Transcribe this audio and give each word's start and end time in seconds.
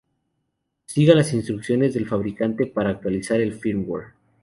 Siga 0.87 1.13
las 1.13 1.31
instrucciones 1.31 1.93
del 1.93 2.07
fabricante 2.07 2.65
para 2.65 2.89
actualizar 2.89 3.39
el 3.39 3.53
"firmware". 3.53 4.13